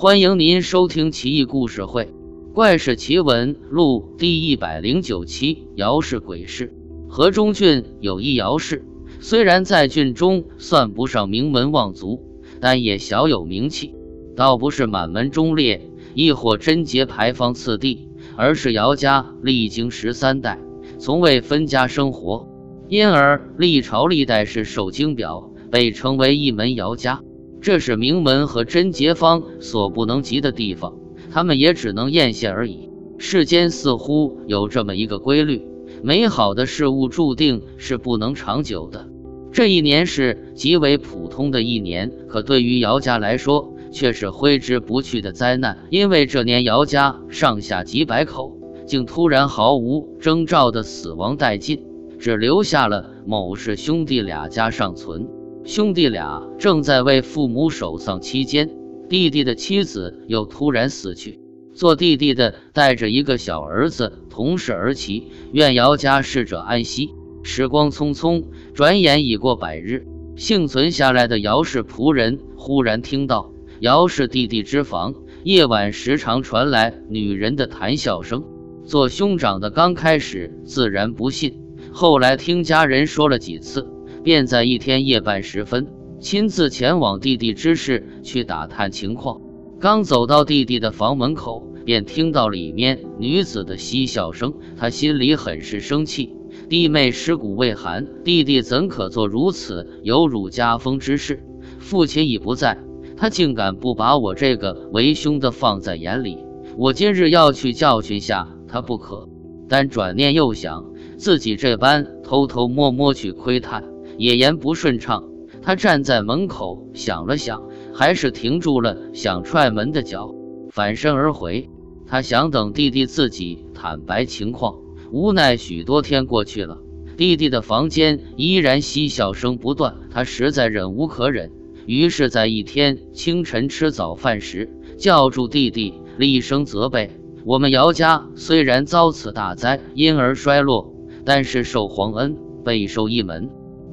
[0.00, 2.04] 欢迎您收听《奇异故事会·
[2.52, 6.72] 怪事奇闻录》第一百零九期：姚氏鬼事。
[7.08, 8.86] 河中郡有一姚氏，
[9.18, 12.22] 虽然在郡中算不上名门望族，
[12.60, 13.92] 但也小有名气。
[14.36, 20.60] 倒不是满门忠烈，亦或贞洁牌坊次第，而是姚家历经十三代，
[21.00, 22.46] 从未分家生活，
[22.88, 27.20] 因而历朝历代是受精表，被称为一门姚家。
[27.60, 30.94] 这是名门和贞洁坊所不能及的地方，
[31.30, 32.88] 他们也只能艳羡而已。
[33.18, 35.66] 世间似乎有这么一个规律：
[36.02, 39.08] 美好的事物注定是不能长久的。
[39.50, 45.78] 这一年是极为普通的一年，可对于姚家来说却是挥之不去的灾难。
[45.90, 51.82] 因为这年姚家上下几百口，竟突然毫无征兆的死亡殆尽，
[52.20, 55.26] 只留下了某氏兄弟俩家尚存。
[55.68, 58.70] 兄弟俩正在为父母守丧期间，
[59.06, 61.38] 弟弟的妻子又突然死去。
[61.74, 67.10] 做弟弟的带着一个小儿子同时而起，愿姚家逝者安息。
[67.42, 70.06] 时光匆匆，转眼已过百日。
[70.36, 78.42] 幸存下来的姚氏仆人忽然听到姚氏弟弟之房夜晚时常传来女人的谈笑声。
[78.86, 81.60] 做兄长的刚开始自然不信，
[81.92, 83.86] 后来听家人说了几次。
[84.22, 85.86] 便在一天夜半时分，
[86.20, 89.40] 亲自前往弟弟之室去打探情况。
[89.80, 94.54] 刚走到弟弟的房门口，便听到里面女子的嬉笑声。
[94.76, 96.34] 他心里很是生气，
[96.68, 101.44] 弟妹尸骨未寒，弟弟怎可做如此有辱家风之事？
[101.78, 102.78] 父亲已不在，
[103.16, 106.38] 他竟敢不把我这个为兄的放在眼里。
[106.76, 109.28] 我今日要去教训下他不可。
[109.68, 110.86] 但转念又想，
[111.18, 113.84] 自己这般偷偷摸摸去窥探。
[114.18, 115.24] 也言不顺畅，
[115.62, 117.62] 他站在门口想了想，
[117.94, 120.34] 还是停住了想踹门的脚，
[120.70, 121.70] 反身而回。
[122.06, 124.76] 他想等弟弟自己坦白情况，
[125.12, 126.78] 无奈许多天过去了，
[127.16, 129.94] 弟弟的房间依然嬉笑声不断。
[130.10, 131.52] 他实在忍无可忍，
[131.86, 137.10] 于是，在一天清晨吃早饭时，叫住弟弟，厉声责备
[137.44, 140.94] ：“我们姚家虽然遭此大灾，因而衰落，
[141.24, 143.50] 但是受皇恩，备受一门。”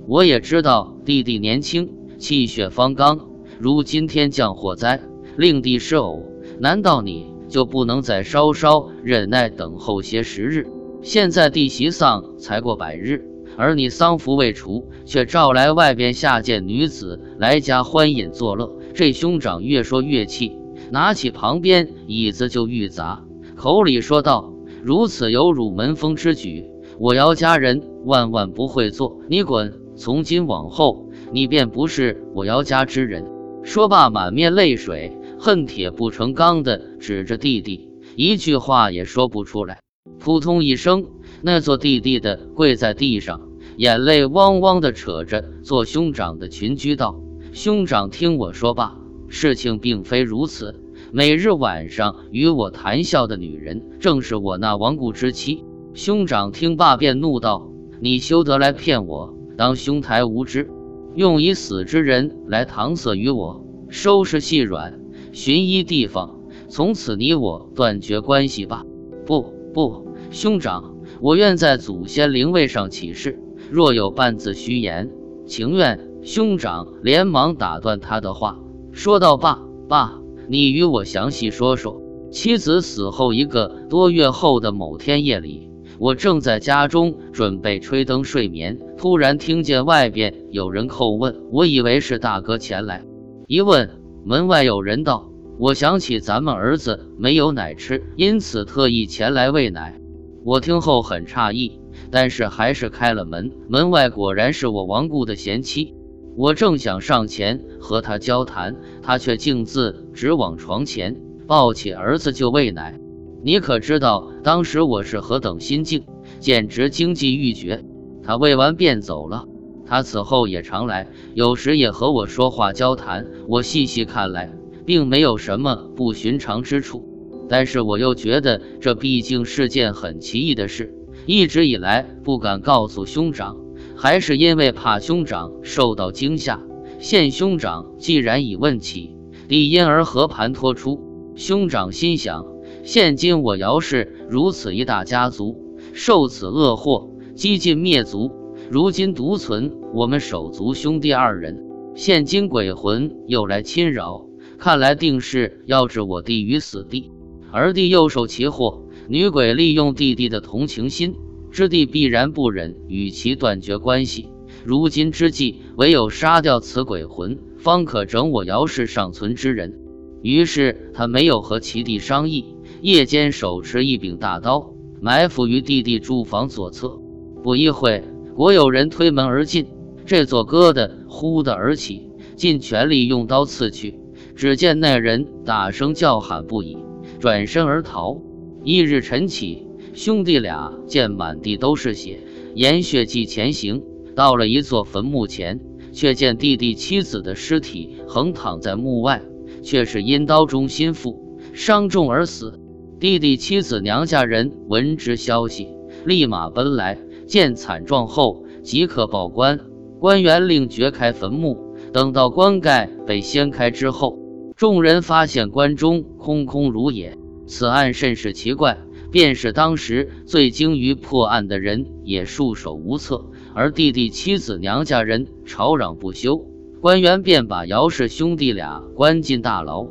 [0.08, 1.90] 我也知道弟弟年轻，
[2.20, 3.20] 气血方刚，
[3.60, 5.02] 如今天降火灾，
[5.36, 6.24] 令弟失偶，
[6.60, 10.68] 难道你就不能再稍稍忍耐等候些时日？
[11.02, 13.26] 现在弟媳丧才过百日，
[13.58, 18.72] 而你丧服未除，却召来外边下贱女子来家欢饮作乐。
[18.94, 20.56] 这兄长越说越气，
[20.92, 26.66] 拿起旁边椅子就欲砸，口里说道：“如此有辱门风之举，
[27.00, 29.20] 我姚家人万万不会做。
[29.28, 33.26] 你滚！”从今往后，你便不是我姚家之人。
[33.64, 39.80] 说罢，满面泪水，恨铁不成钢的指着弟弟，一句话也说不出来。
[40.20, 41.06] 扑通一声，
[41.42, 43.42] 那做弟弟的跪在地上，
[43.78, 47.20] 眼泪汪汪的扯着做兄长的群居道
[47.54, 48.98] ：“兄长，听我说罢，
[49.28, 50.82] 事情并非如此。
[51.12, 55.64] 每日晚上与我谈笑的女人，正是我那亡故之妻。”
[55.96, 57.70] 兄长听罢，便怒道
[58.00, 60.70] ：“你休得来骗我！”当兄台无知，
[61.14, 65.00] 用以死之人来搪塞于我，收拾细软，
[65.32, 68.84] 寻一地方，从此你我断绝关系吧。
[69.26, 73.40] 不不，兄长，我愿在祖先灵位上起誓，
[73.72, 75.12] 若有半字虚言，
[75.46, 76.12] 情愿。
[76.22, 78.60] 兄长连忙打断他的话，
[78.92, 82.02] 说道：“爸爸，你与我详细说说，
[82.32, 93.04] 妻子死后一个多月后的某天夜里。”我正在家中准备吹灯睡眠，突然听见外边有人叩问，我以为是大哥前来。
[93.48, 93.90] 一问，
[94.26, 100.00] 门外有人道：“我想起咱们儿子没有奶吃，因此特意前来喂奶。”
[100.44, 101.80] 我听后很诧异，
[102.12, 103.52] 但是还是开了门。
[103.68, 105.96] 门外果然是我亡故的贤妻。
[106.36, 111.16] 我正想上前和他交谈，他却径自直往床前，
[111.48, 113.00] 抱起儿子就喂奶。
[113.46, 116.04] 你可知道当时我是何等心境，
[116.40, 117.86] 简直惊悸欲绝。
[118.24, 119.46] 他喂完便走了。
[119.86, 123.28] 他此后也常来，有时也和我说话交谈。
[123.48, 124.52] 我细细看来，
[124.84, 127.08] 并没有什么不寻常之处，
[127.48, 130.96] 但是我又觉得这毕竟是件很奇异的事，
[131.28, 133.58] 一直以来不敢告诉兄长，
[133.96, 136.60] 还是因为怕兄长受到惊吓。
[136.98, 139.16] 现兄长既然已问起，
[139.48, 141.00] 理因而和盘托出？
[141.36, 142.55] 兄长心想。
[142.86, 148.32] 现今我姚氏如此一大家族，受此恶祸，几近灭族。
[148.70, 151.66] 如今独存我们手足兄弟二人，
[151.96, 154.28] 现今鬼魂又来侵扰，
[154.60, 157.10] 看来定是要置我弟于死地。
[157.52, 161.16] 而弟又受其祸，女鬼利用弟弟的同情心，
[161.50, 164.30] 知弟必然不忍与其断绝关系。
[164.64, 169.74] 如今之计，唯有杀掉此鬼魂，方可整我姚氏尚存之人。
[170.22, 177.00] 于是他没有和其弟商议，夜间手持一柄大刀，埋伏于弟弟住房左侧。
[177.44, 178.04] 不一会，
[178.36, 179.68] 果有人推门而进，
[180.06, 184.00] 这座疙瘩忽的而起，尽全力用刀刺去。
[184.36, 186.78] 只见那人大声叫喊不已，
[187.20, 188.22] 转身而逃。
[188.64, 192.20] 翌日晨起，兄弟俩见满地都是血，
[192.54, 193.82] 沿血迹前行，
[194.16, 195.62] 到了一座坟墓前，
[195.94, 199.22] 却见弟弟妻子的尸体横躺在墓外，
[199.64, 202.60] 却是因刀中心腹，伤重而死。
[202.98, 205.68] 弟弟妻子娘家人闻之消息，
[206.06, 206.98] 立马奔来，
[207.28, 209.60] 见惨状后即刻报官。
[210.00, 214.18] 官员令掘开坟墓，等到棺盖被掀开之后，
[214.56, 217.18] 众人发现棺中空空如也。
[217.46, 218.78] 此案甚是奇怪，
[219.12, 226.46] 便是当时最精于破案的人也束手无策，而弟弟妻子娘家人吵嚷不休，
[226.80, 229.86] 官员便把姚氏兄弟俩关进大牢。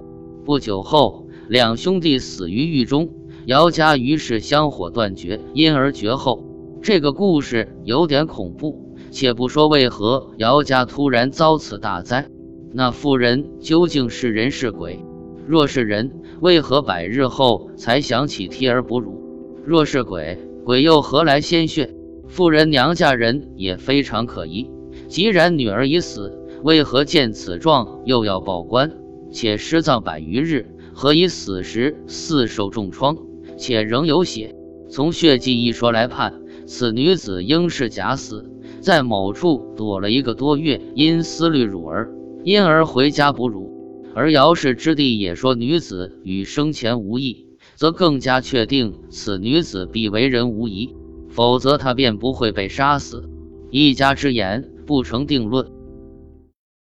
[0.44, 3.10] 不久后，两兄弟死于狱中，
[3.46, 6.44] 姚家于是香火断绝，因而绝后。
[6.82, 12.28] 这个故事有点恐怖，且不说为何姚家突然遭此大灾，
[12.72, 14.98] 那妇人究竟是人是鬼？
[15.46, 19.20] 若是人，为何百日后才想起贴而不乳？
[19.64, 21.94] 若是鬼，鬼又何来鲜血？
[22.26, 24.70] 妇人娘家人也非常可疑。
[25.08, 28.90] 既然女儿已死，为何见此状又要报官？
[29.30, 33.18] 且失葬百余日，何以死时似受重创，
[33.58, 34.54] 且仍有血？
[34.88, 38.48] 从血迹一说来判，此女子应是假死，
[38.80, 42.14] 在某处躲了一个多月，因思虑乳儿，
[42.44, 43.72] 因而回家哺乳。
[44.14, 50.94] 而姚氏之弟也说女子与生前无异，则更加确定此女子必为人无疑，
[51.28, 53.28] 否则她便不会被杀死。
[53.70, 55.66] 一家之言不成定论。